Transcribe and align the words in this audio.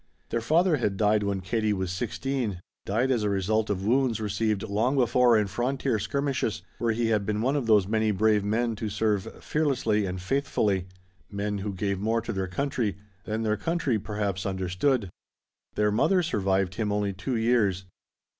Their 0.29 0.41
father 0.41 0.77
had 0.77 0.97
died 0.97 1.21
when 1.21 1.41
Katie 1.41 1.73
was 1.73 1.91
sixteen, 1.91 2.59
died 2.87 3.11
as 3.11 3.21
a 3.21 3.29
result 3.29 3.69
of 3.69 3.85
wounds 3.85 4.19
received 4.19 4.63
long 4.63 4.95
before 4.97 5.37
in 5.37 5.45
frontier 5.45 5.99
skirmishes, 5.99 6.63
where 6.79 6.91
he 6.91 7.09
had 7.09 7.23
been 7.23 7.39
one 7.43 7.55
of 7.55 7.67
those 7.67 7.85
many 7.85 8.09
brave 8.09 8.43
men 8.43 8.75
to 8.77 8.89
serve 8.89 9.31
fearlessly 9.43 10.07
and 10.07 10.19
faithfully, 10.19 10.87
men 11.29 11.59
who 11.59 11.71
gave 11.71 11.99
more 11.99 12.19
to 12.19 12.33
their 12.33 12.47
country 12.47 12.97
than 13.25 13.43
their 13.43 13.57
country 13.57 13.99
perhaps 13.99 14.43
understood. 14.43 15.11
Their 15.75 15.91
mother 15.91 16.23
survived 16.23 16.73
him 16.73 16.91
only 16.91 17.13
two 17.13 17.35
years. 17.35 17.85